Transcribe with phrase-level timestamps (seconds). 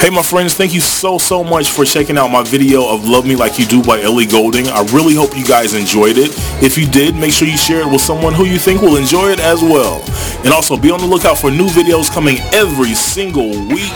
[0.00, 3.26] Hey my friends, thank you so, so much for checking out my video of Love
[3.26, 4.66] Me Like You Do by Ellie Goulding.
[4.68, 6.30] I really hope you guys enjoyed it.
[6.64, 9.28] If you did, make sure you share it with someone who you think will enjoy
[9.28, 10.02] it as well.
[10.42, 13.92] And also be on the lookout for new videos coming every single week.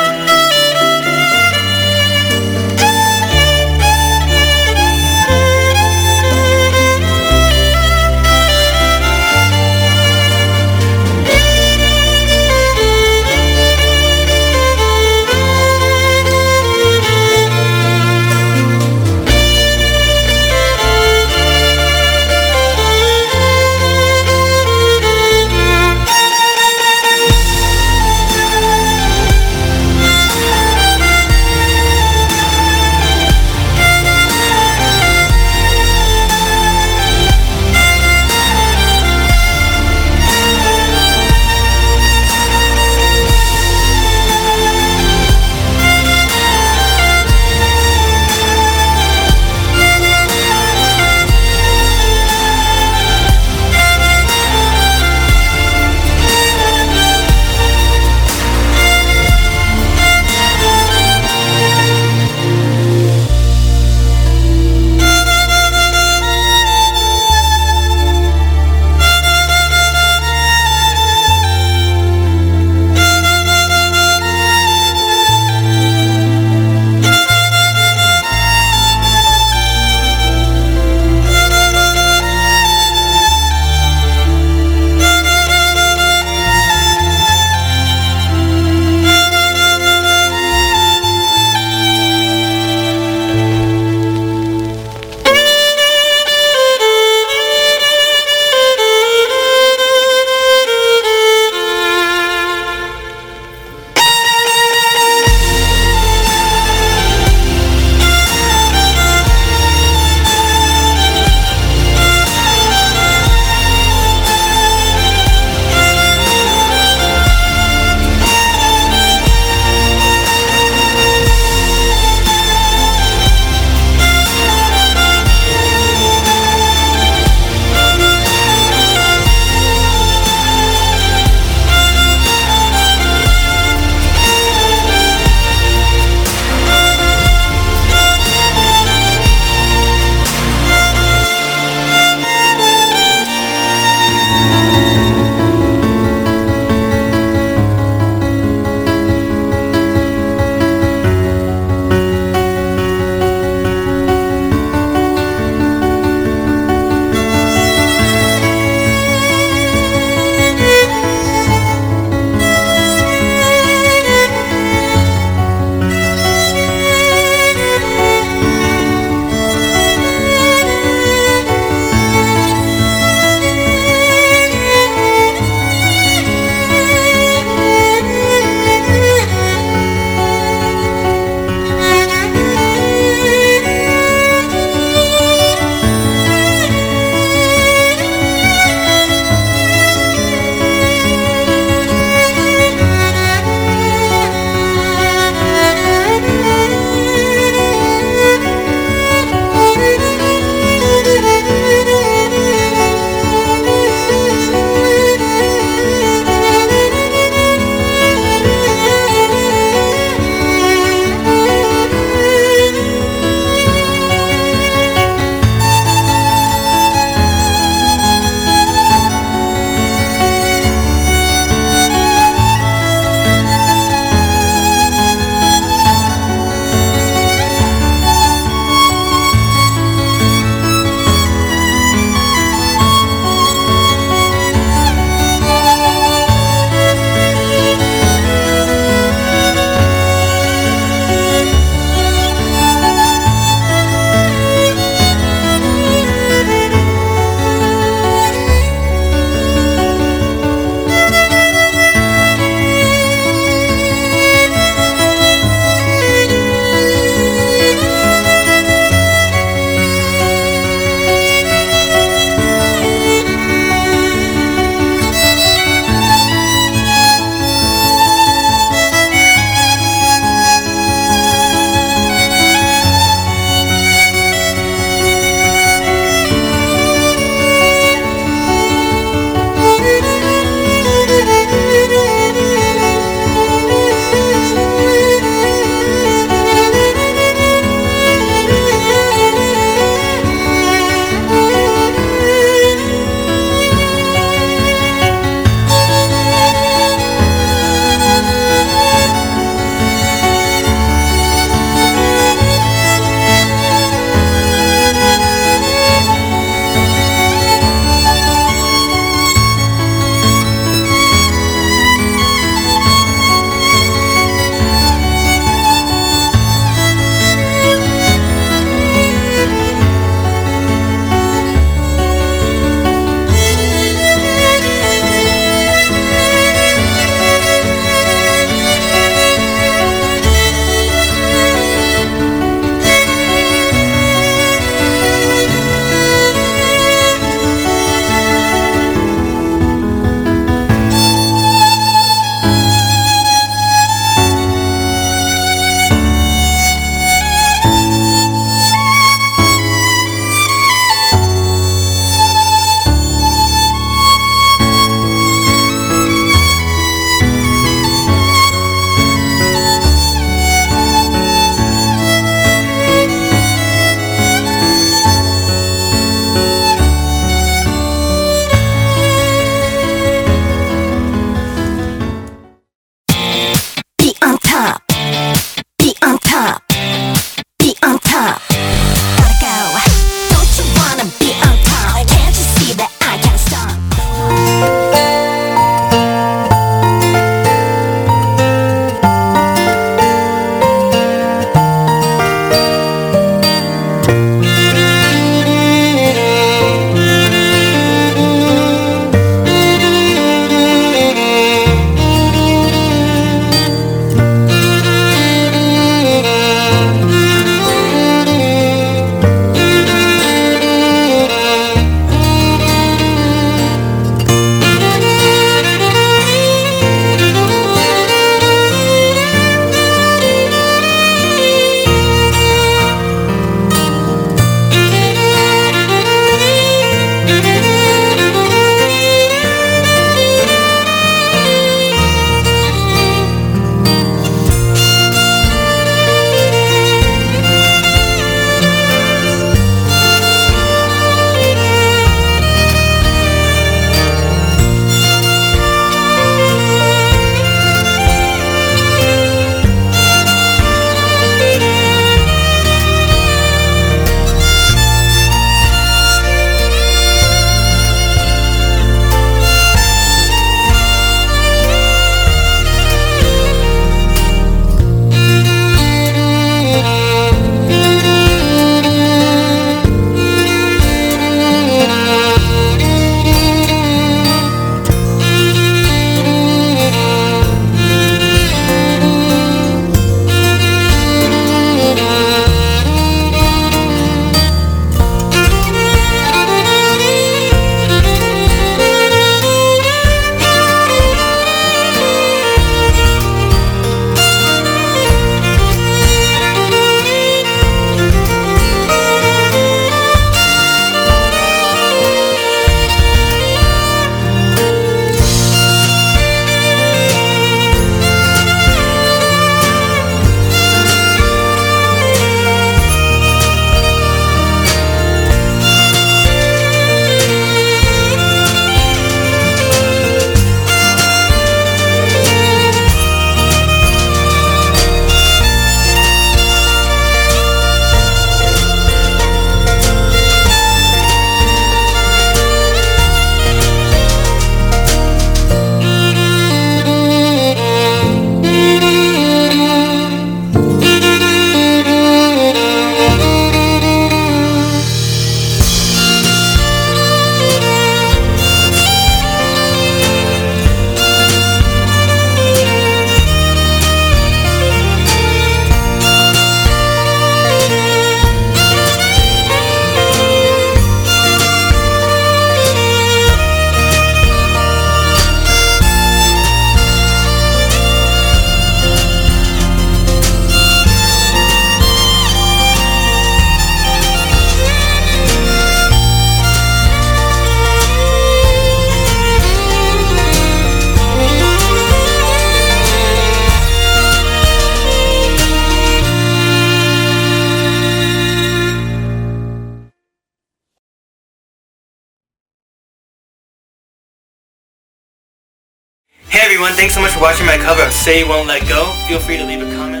[596.60, 596.76] Everyone.
[596.76, 598.92] Thanks so much for watching my cover of Say You Won't Let Go.
[599.08, 600.00] Feel free to leave a comment.